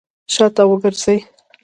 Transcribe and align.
شاته 0.33 0.63
وګرځئ! 0.69 1.17